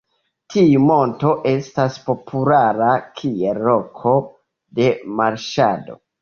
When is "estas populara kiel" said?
1.51-3.61